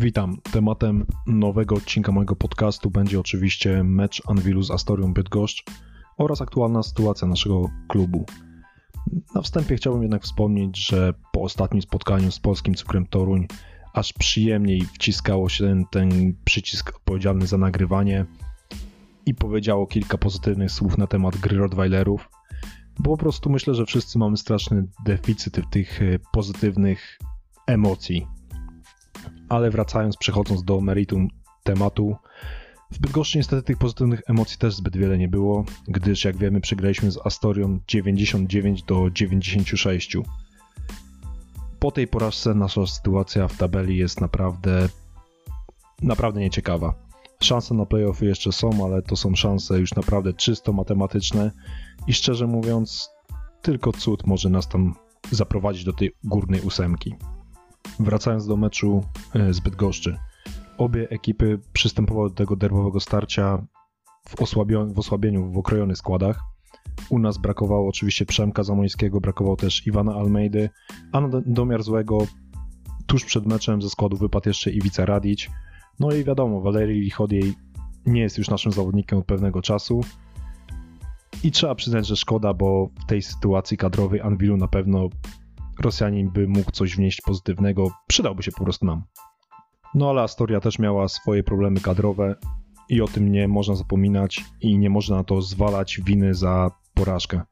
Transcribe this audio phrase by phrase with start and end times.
[0.00, 0.36] Witam.
[0.52, 5.64] Tematem nowego odcinka mojego podcastu będzie oczywiście mecz Anwilu z Astorią Bydgoszcz
[6.18, 8.24] oraz aktualna sytuacja naszego klubu.
[9.34, 13.46] Na wstępie chciałbym jednak wspomnieć, że po ostatnim spotkaniu z polskim cukrem Toruń
[13.92, 18.26] aż przyjemniej wciskało się ten, ten przycisk odpowiedzialny za nagrywanie
[19.26, 22.30] i powiedziało kilka pozytywnych słów na temat gry Rottweilerów,
[22.98, 27.18] bo po prostu myślę, że wszyscy mamy straszny deficyt tych e, pozytywnych
[27.66, 28.37] emocji.
[29.48, 31.28] Ale wracając, przechodząc do meritum
[31.62, 32.16] tematu,
[32.90, 37.10] w Bydgoszczy niestety tych pozytywnych emocji też zbyt wiele nie było, gdyż jak wiemy przegraliśmy
[37.10, 40.16] z Astorią 99 do 96.
[41.78, 44.88] Po tej porażce nasza sytuacja w tabeli jest naprawdę
[46.02, 46.94] naprawdę nieciekawa.
[47.42, 51.50] Szanse na playoffy jeszcze są, ale to są szanse już naprawdę czysto matematyczne
[52.06, 53.10] i szczerze mówiąc,
[53.62, 54.94] tylko cud może nas tam
[55.30, 57.14] zaprowadzić do tej górnej ósemki.
[58.00, 60.18] Wracając do meczu e, z Bydgoszczy.
[60.78, 63.66] Obie ekipy przystępowały do tego derbowego starcia
[64.28, 64.36] w,
[64.94, 66.40] w osłabieniu, w okrojonych składach.
[67.10, 70.70] U nas brakowało oczywiście Przemka Zamońskiego, brakowało też Iwana Almeidy,
[71.12, 72.18] a na domiar złego
[73.06, 75.50] tuż przed meczem ze składu wypadł jeszcze Iwica Radić.
[76.00, 77.54] No i wiadomo, Walerii Lichodiej
[78.06, 80.00] nie jest już naszym zawodnikiem od pewnego czasu.
[81.44, 85.08] I trzeba przyznać, że szkoda, bo w tej sytuacji kadrowej Anwilu na pewno
[85.80, 89.02] Rosjanin by mógł coś wnieść pozytywnego, przydałby się po prostu nam.
[89.94, 92.34] No ale Astoria też miała swoje problemy kadrowe
[92.88, 97.42] i o tym nie można zapominać i nie można na to zwalać winy za porażkę.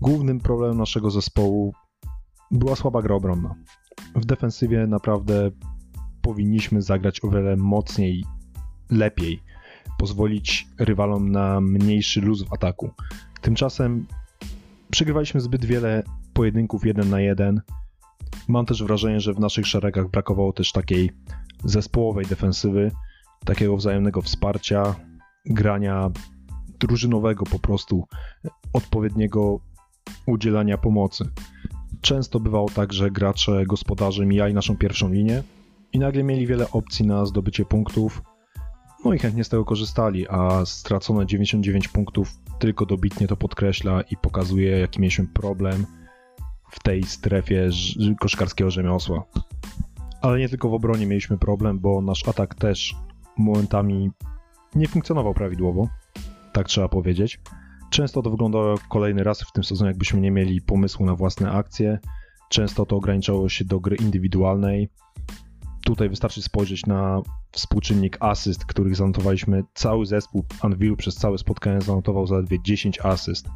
[0.00, 1.72] Głównym problemem naszego zespołu
[2.50, 3.54] była słaba gra obronna.
[4.14, 5.50] W defensywie naprawdę
[6.22, 8.24] powinniśmy zagrać o wiele mocniej,
[8.90, 9.42] lepiej,
[9.98, 12.90] pozwolić rywalom na mniejszy luz w ataku.
[13.40, 14.06] Tymczasem
[14.90, 16.02] przegrywaliśmy zbyt wiele
[16.36, 17.62] pojedynków jeden na jeden.
[18.48, 21.10] Mam też wrażenie, że w naszych szeregach brakowało też takiej
[21.64, 22.90] zespołowej defensywy,
[23.44, 24.94] takiego wzajemnego wsparcia,
[25.46, 26.10] grania
[26.80, 28.04] drużynowego po prostu,
[28.72, 29.60] odpowiedniego
[30.26, 31.24] udzielania pomocy.
[32.00, 35.42] Często bywało tak, że gracze gospodarze mijali naszą pierwszą linię
[35.92, 38.22] i nagle mieli wiele opcji na zdobycie punktów,
[39.04, 44.16] no i chętnie z tego korzystali, a stracone 99 punktów tylko dobitnie to podkreśla i
[44.16, 45.86] pokazuje, jaki mieliśmy problem
[46.76, 47.70] w tej strefie
[48.20, 49.24] koszkarskiego rzemiosła.
[50.20, 52.94] Ale nie tylko w obronie mieliśmy problem, bo nasz atak też
[53.38, 54.10] momentami
[54.74, 55.88] nie funkcjonował prawidłowo,
[56.52, 57.40] tak trzeba powiedzieć.
[57.90, 61.98] Często to wyglądało kolejny raz w tym sezonie, jakbyśmy nie mieli pomysłu na własne akcje.
[62.50, 64.88] Często to ograniczało się do gry indywidualnej.
[65.84, 67.22] Tutaj wystarczy spojrzeć na
[67.52, 69.62] współczynnik asyst, których zanotowaliśmy.
[69.74, 73.48] Cały zespół Anvilu przez całe spotkanie zanotował zaledwie 10 asyst.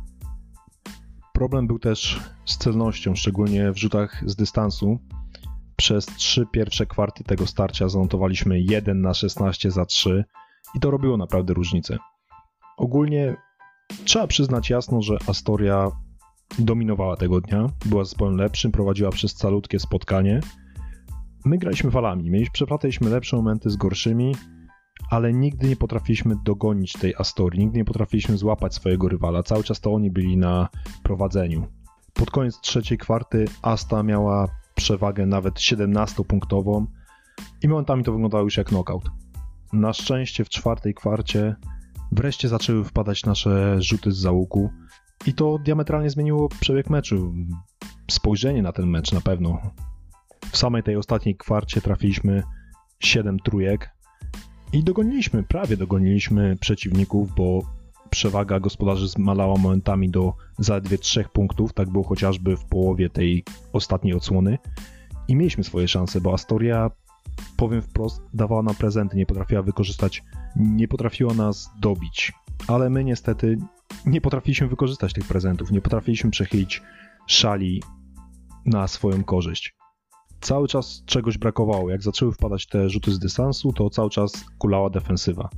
[1.41, 4.99] Problem był też z celnością, szczególnie w rzutach z dystansu.
[5.77, 10.25] Przez trzy pierwsze kwarty tego starcia zanotowaliśmy 1 na 16 za 3
[10.75, 11.99] i to robiło naprawdę różnicę.
[12.77, 13.37] Ogólnie
[14.05, 15.91] trzeba przyznać jasno, że Astoria
[16.59, 20.41] dominowała tego dnia, była zespołem lepszym, prowadziła przez calutkie spotkanie.
[21.45, 24.35] My graliśmy falami, przeplataliśmy lepsze momenty z gorszymi,
[25.11, 29.43] ale nigdy nie potrafiliśmy dogonić tej Astorii, nigdy nie potrafiliśmy złapać swojego rywala.
[29.43, 30.69] Cały czas to oni byli na
[31.03, 31.67] prowadzeniu.
[32.13, 36.87] Pod koniec trzeciej kwarty Asta miała przewagę nawet 17-punktową
[37.63, 39.05] i momentami to wyglądało już jak knockout.
[39.73, 41.57] Na szczęście w czwartej kwarcie
[42.13, 44.71] wreszcie zaczęły wpadać nasze rzuty z załuku
[45.27, 47.35] i to diametralnie zmieniło przebieg meczu.
[48.11, 49.59] Spojrzenie na ten mecz na pewno.
[50.51, 52.43] W samej tej ostatniej kwarcie trafiliśmy
[53.01, 53.91] 7 trójek,
[54.73, 57.63] i dogoniliśmy, prawie dogoniliśmy przeciwników, bo
[58.11, 64.15] przewaga gospodarzy zmalała momentami do zaledwie trzech punktów, tak było chociażby w połowie tej ostatniej
[64.15, 64.59] odsłony.
[65.29, 66.91] I mieliśmy swoje szanse, bo Astoria,
[67.57, 70.23] powiem wprost, dawała nam prezenty, nie potrafiła wykorzystać,
[70.57, 72.33] nie potrafiła nas dobić.
[72.67, 73.59] Ale my niestety
[74.07, 76.83] nie potrafiliśmy wykorzystać tych prezentów, nie potrafiliśmy przechylić
[77.27, 77.83] szali
[78.67, 79.80] na swoją korzyść
[80.41, 81.91] cały czas czegoś brakowało.
[81.91, 85.49] Jak zaczęły wpadać te rzuty z dystansu, to cały czas kulała defensywa.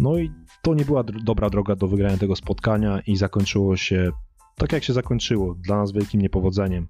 [0.00, 0.30] No i
[0.62, 4.12] to nie była dobra droga do wygrania tego spotkania i zakończyło się
[4.56, 6.88] tak jak się zakończyło, dla nas wielkim niepowodzeniem.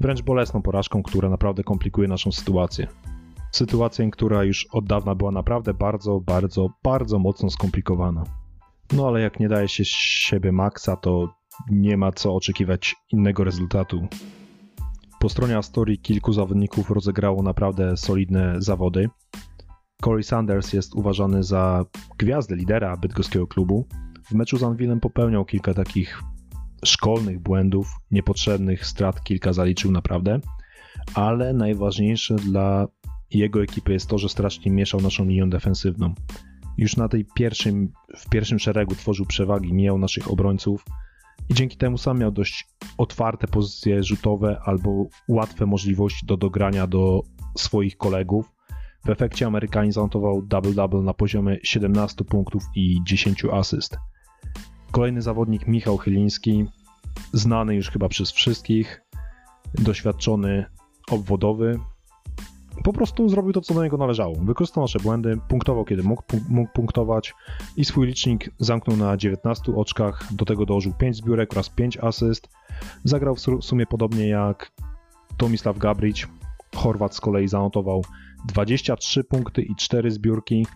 [0.00, 2.86] Wręcz bolesną porażką, która naprawdę komplikuje naszą sytuację.
[3.52, 8.24] Sytuację, która już od dawna była naprawdę bardzo, bardzo, bardzo mocno skomplikowana.
[8.92, 11.34] No ale jak nie daje się siebie maksa, to
[11.70, 14.08] nie ma co oczekiwać innego rezultatu.
[15.20, 19.08] Po stronie Astorii kilku zawodników rozegrało naprawdę solidne zawody.
[20.04, 21.84] Corey Sanders jest uważany za
[22.18, 23.86] gwiazdę lidera bydgoskiego klubu.
[24.24, 26.22] W meczu z Anwilem popełniał kilka takich
[26.84, 30.40] szkolnych błędów, niepotrzebnych strat kilka zaliczył naprawdę,
[31.14, 32.86] ale najważniejsze dla
[33.30, 36.14] jego ekipy jest to, że strasznie mieszał naszą linią defensywną.
[36.78, 40.84] Już na tej pierwszym, w pierwszym szeregu tworzył przewagi, mijał naszych obrońców
[41.48, 47.22] i dzięki temu sam miał dość otwarte pozycje rzutowe albo łatwe możliwości do dogrania do
[47.58, 48.52] swoich kolegów.
[49.04, 53.96] W efekcie Amerykanin zanotował double-double na poziomie 17 punktów i 10 asyst.
[54.90, 56.64] Kolejny zawodnik Michał Chyliński,
[57.32, 59.02] znany już chyba przez wszystkich,
[59.74, 60.64] doświadczony
[61.10, 61.80] obwodowy,
[62.84, 64.34] po prostu zrobił to, co do niego należało.
[64.34, 67.34] Wykorzystał nasze błędy, punktował, kiedy mógł, mógł punktować
[67.76, 70.34] i swój licznik zamknął na 19 oczkach.
[70.34, 72.48] Do tego dołożył 5 zbiórek oraz 5 asyst.
[73.04, 74.72] Zagrał w sumie podobnie jak
[75.36, 76.28] Tomislav Gabrić.
[76.76, 78.04] Chorwat z kolei zanotował
[78.48, 80.66] 23 punkty i 4 zbiórki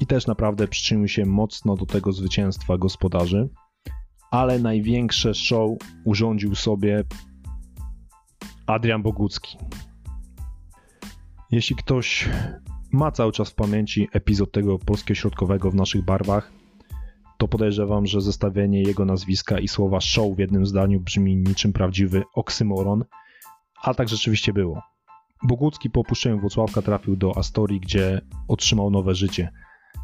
[0.00, 3.48] i też naprawdę przyczynił się mocno do tego zwycięstwa gospodarzy.
[4.30, 5.70] Ale największe show
[6.04, 7.04] urządził sobie
[8.66, 9.58] Adrian Bogucki.
[11.54, 12.28] Jeśli ktoś
[12.92, 16.52] ma cały czas w pamięci epizod tego polskiego środkowego w naszych barwach,
[17.38, 22.22] to podejrzewam, że zestawienie jego nazwiska i słowa show w jednym zdaniu brzmi niczym prawdziwy
[22.34, 23.04] oksymoron,
[23.82, 24.82] a tak rzeczywiście było.
[25.42, 29.50] Bogucki po opuszczeniu Włocławka trafił do Astorii, gdzie otrzymał nowe życie.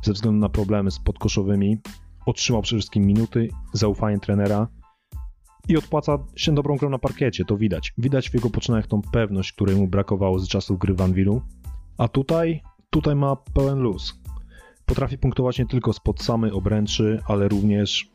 [0.02, 1.78] Ze względu na problemy z podkoszowymi
[2.26, 4.68] otrzymał przede wszystkim minuty, zaufanie trenera
[5.68, 7.92] i odpłaca się dobrą grą na parkiecie, to widać.
[7.98, 11.42] Widać w jego poczynaniach tą pewność, której mu brakowało z czasów gry w Anvilu.
[11.98, 14.20] A tutaj, tutaj ma pełen luz.
[14.86, 18.12] Potrafi punktować nie tylko spod samej obręczy, ale również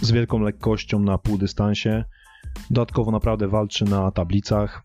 [0.00, 2.04] z wielką lekkością na półdystansie.
[2.70, 4.84] Dodatkowo naprawdę walczy na tablicach.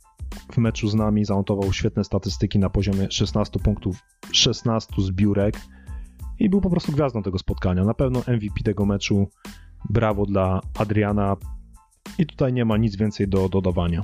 [0.51, 3.97] W meczu z nami zanotował świetne statystyki na poziomie 16 punktów,
[4.31, 5.56] 16 zbiórek
[6.39, 7.83] i był po prostu gwiazdą tego spotkania.
[7.83, 9.27] Na pewno MVP tego meczu.
[9.89, 11.38] Brawo dla Adriana.
[12.17, 14.03] I tutaj nie ma nic więcej do dodawania.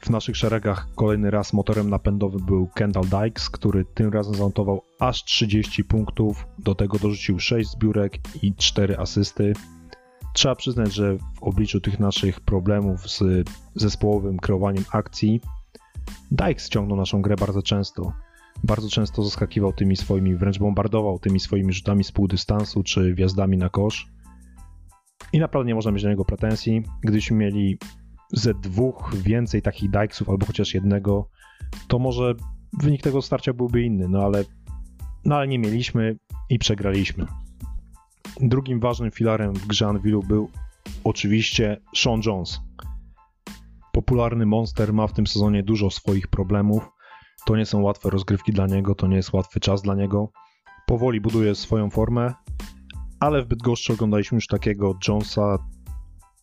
[0.00, 5.24] W naszych szeregach kolejny raz motorem napędowym był Kendall Dykes, który tym razem zanotował aż
[5.24, 9.52] 30 punktów, do tego dorzucił 6 zbiórek i 4 asysty.
[10.34, 15.40] Trzeba przyznać, że w obliczu tych naszych problemów z zespołowym kreowaniem akcji,
[16.30, 18.12] Dykes ciągnął naszą grę bardzo często.
[18.64, 23.68] Bardzo często zaskakiwał tymi swoimi, wręcz bombardował tymi swoimi rzutami z półdystansu czy wjazdami na
[23.68, 24.08] kosz.
[25.34, 26.82] I naprawdę nie można mieć do niego pretensji.
[27.02, 27.78] Gdybyśmy mieli
[28.32, 31.28] ze dwóch więcej takich Dykesów albo chociaż jednego,
[31.88, 32.34] to może
[32.82, 34.44] wynik tego starcia byłby inny, no ale,
[35.24, 36.16] no ale nie mieliśmy
[36.50, 37.26] i przegraliśmy.
[38.40, 40.50] Drugim ważnym filarem w grze Anvilu był
[41.04, 42.60] oczywiście Sean Jones.
[43.92, 46.90] Popularny monster ma w tym sezonie dużo swoich problemów.
[47.46, 50.32] To nie są łatwe rozgrywki dla niego, to nie jest łatwy czas dla niego.
[50.86, 52.34] Powoli buduje swoją formę,
[53.24, 55.58] ale w Bydgoszczy oglądaliśmy już takiego Jonesa,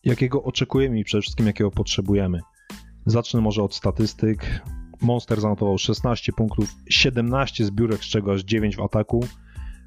[0.04, 2.40] jakiego oczekujemy i przede wszystkim jakiego potrzebujemy.
[3.06, 4.62] Zacznę może od statystyk.
[5.00, 9.26] Monster zanotował 16 punktów, 17 zbiórek, z czego aż 9 w ataku.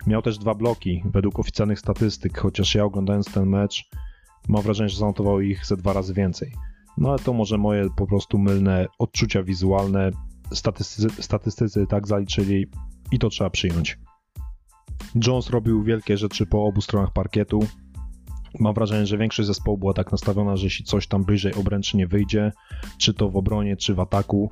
[0.07, 3.89] Miał też dwa bloki według oficjalnych statystyk, chociaż ja oglądając ten mecz
[4.49, 6.51] mam wrażenie, że zanotował ich ze dwa razy więcej.
[6.97, 10.11] No ale to może moje po prostu mylne odczucia wizualne.
[10.53, 12.65] Statystycy, statystycy tak zaliczyli
[13.11, 13.97] i to trzeba przyjąć.
[15.27, 17.59] Jones robił wielkie rzeczy po obu stronach parkietu.
[18.59, 22.07] Mam wrażenie, że większość zespołu była tak nastawiona, że jeśli coś tam bliżej obręczy nie
[22.07, 22.51] wyjdzie,
[22.97, 24.51] czy to w obronie, czy w ataku,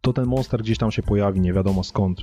[0.00, 2.20] to ten monster gdzieś tam się pojawi, nie wiadomo skąd,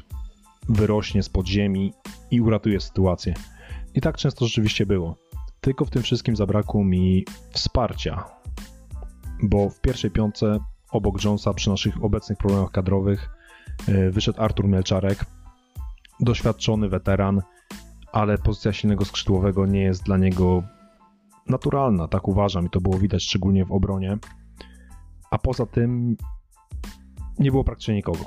[0.70, 1.94] wyrośnie z podziemi
[2.32, 3.34] i uratuje sytuację.
[3.94, 5.18] I tak często rzeczywiście było.
[5.62, 8.24] Tylko w tym wszystkim zabrakło mi wsparcia,
[9.44, 10.60] bo w pierwszej piątce
[10.92, 13.30] obok Jonesa przy naszych obecnych problemach kadrowych
[13.88, 15.26] e, wyszedł Artur Mielczarek,
[16.20, 17.42] doświadczony weteran,
[18.16, 20.64] ale pozycja silnego skrzydłowego nie jest dla niego
[21.48, 24.18] naturalna, tak uważam i to było widać szczególnie w obronie.
[25.32, 26.18] A poza tym
[27.40, 28.26] nie było praktycznie nikogo.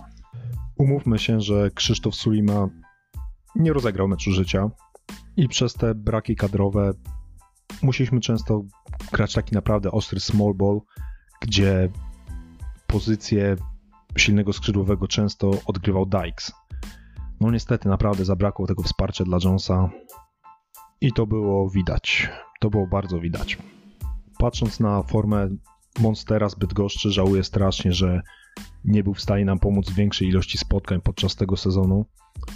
[0.78, 2.68] Umówmy się, że Krzysztof Sulima
[3.56, 4.70] nie rozegrał meczu życia
[5.36, 6.92] i przez te braki kadrowe
[7.82, 8.62] musieliśmy często
[9.12, 10.80] grać taki naprawdę ostry small ball,
[11.40, 11.88] gdzie
[12.86, 13.56] pozycję
[14.16, 16.52] silnego skrzydłowego często odgrywał Dykes.
[17.40, 19.90] No niestety naprawdę zabrakło tego wsparcia dla Jonesa
[21.00, 22.30] i to było widać.
[22.60, 23.58] To było bardzo widać.
[24.38, 25.48] Patrząc na formę
[26.00, 28.22] Monstera zbyt Bydgoszczy, żałuję strasznie, że
[28.84, 32.04] nie był w stanie nam pomóc w większej ilości spotkań podczas tego sezonu,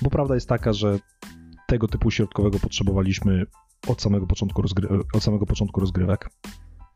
[0.03, 0.99] bo prawda jest taka, że
[1.69, 3.47] tego typu środkowego potrzebowaliśmy
[3.89, 6.31] od samego początku, rozgry- od samego początku rozgrywek.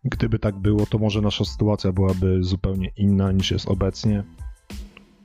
[0.05, 4.25] Gdyby tak było, to może nasza sytuacja byłaby zupełnie inna niż jest obecnie.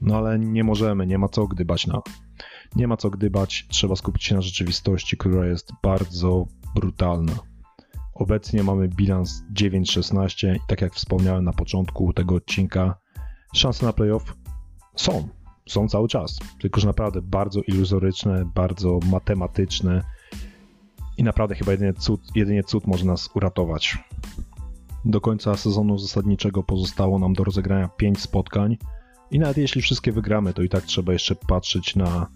[0.02, 2.02] No ale nie możemy, nie ma co gdybać na.
[2.76, 7.34] Nie ma co gdybać, trzeba skupić się na rzeczywistości, która jest bardzo brutalna.
[8.14, 12.96] Obecnie mamy bilans 9-16 i tak jak wspomniałem na początku tego odcinka,
[13.56, 14.36] szanse na playoff
[14.96, 15.28] są.
[15.70, 20.04] są cały czas, tylko że naprawdę bardzo iluzoryczne, bardzo matematyczne
[21.18, 23.98] i naprawdę chyba jedynie cud, jedynie cud może nas uratować.
[25.06, 28.78] Do końca sezonu zasadniczego pozostało nam do rozegrania 5 spotkań
[29.32, 32.28] i nawet jeśli wszystkie wygramy, to i tak trzeba jeszcze patrzeć na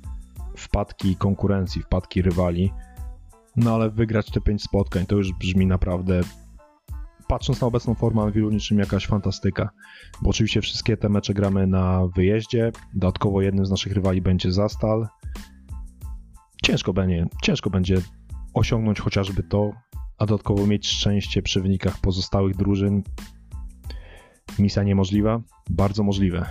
[0.58, 2.74] wpadki konkurencji, wpadki rywali.
[3.56, 6.22] No ale wygrać te 5 spotkań to już brzmi naprawdę
[7.28, 9.70] patrząc na obecną formę Anvilu niczym jakaś fantastyka.
[10.22, 15.08] Bo oczywiście wszystkie te mecze gramy na wyjeździe, dodatkowo jednym z naszych rywali będzie Zastal.
[16.64, 17.98] Ciężko będzie, ciężko będzie
[18.54, 19.72] osiągnąć chociażby to,
[20.18, 23.04] a dodatkowo mieć szczęście przy wynikach pozostałych drużyn.
[24.60, 25.42] Misja niemożliwa?
[25.70, 26.46] Bardzo możliwe.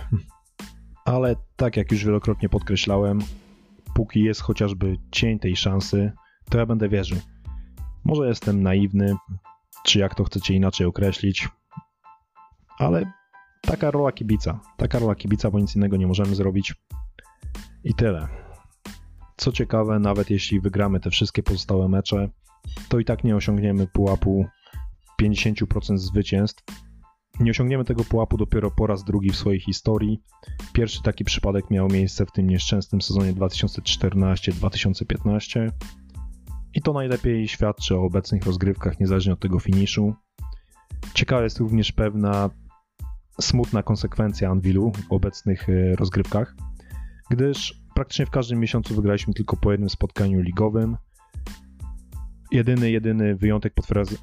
[1.05, 3.19] Ale tak jak już wielokrotnie podkreślałem,
[3.93, 6.11] póki jest chociażby cień tej szansy,
[6.49, 7.17] to ja będę wierzył.
[8.03, 9.15] Może jestem naiwny,
[9.83, 11.49] czy jak to chcecie inaczej określić,
[12.79, 13.11] ale
[13.61, 16.73] taka rola kibica, taka rola kibica, bo nic innego nie możemy zrobić.
[17.83, 18.27] I tyle.
[19.37, 22.29] Co ciekawe, nawet jeśli wygramy te wszystkie pozostałe mecze,
[22.89, 24.45] to i tak nie osiągniemy pułapu
[25.21, 26.84] 50% zwycięstw.
[27.39, 30.21] Nie osiągniemy tego pułapu dopiero po raz drugi w swojej historii.
[30.73, 35.71] Pierwszy taki przypadek miał miejsce w tym nieszczęsnym sezonie 2014-2015.
[36.73, 40.13] I to najlepiej świadczy o obecnych rozgrywkach, niezależnie od tego finiszu.
[41.13, 42.49] Ciekawa jest również pewna
[43.41, 46.55] smutna konsekwencja Anvilu w obecnych e, rozgrywkach,
[47.29, 50.97] gdyż praktycznie w każdym miesiącu wygraliśmy tylko po jednym spotkaniu ligowym.
[52.51, 53.73] Jedyny, jedyny wyjątek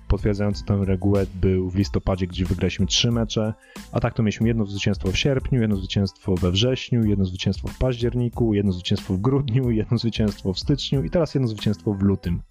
[0.08, 3.54] potwierdzający tę regułę był w listopadzie, gdzie wygraliśmy trzy mecze,
[3.92, 7.78] a tak to mieliśmy jedno zwycięstwo w sierpniu, jedno zwycięstwo we wrześniu, jedno zwycięstwo w
[7.78, 12.42] październiku, jedno zwycięstwo w grudniu, jedno zwycięstwo w styczniu i teraz jedno zwycięstwo w lutym.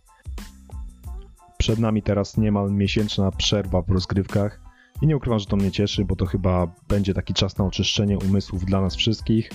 [1.58, 4.62] Przed nami teraz niemal miesięczna przerwa w rozgrywkach
[5.02, 8.18] i nie ukrywam, że to mnie cieszy, bo to chyba będzie taki czas na oczyszczenie
[8.18, 9.50] umysłów dla nas wszystkich.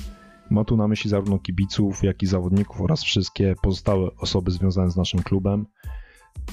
[0.50, 4.96] Ma tu na myśli zarówno kibiców, jak i zawodników oraz wszystkie pozostałe osoby związane z
[4.96, 5.66] naszym klubem.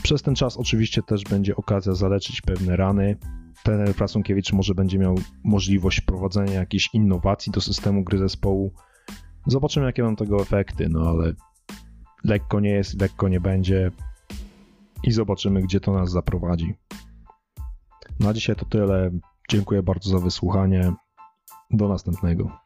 [0.03, 3.17] Przez ten czas oczywiście też będzie okazja zaleczyć pewne rany.
[3.63, 8.73] Trener Frasunkiewicz może będzie miał możliwość wprowadzenia jakichś innowacji do systemu gry zespołu.
[9.47, 11.33] Zobaczymy, jakie będą tego efekty, no ale
[12.23, 13.91] lekko nie jest, lekko nie będzie
[15.03, 16.73] i zobaczymy, gdzie to nas zaprowadzi.
[18.19, 19.11] Na dzisiaj to tyle.
[19.49, 20.93] Dziękuję bardzo za wysłuchanie.
[21.71, 22.62] Do następnego.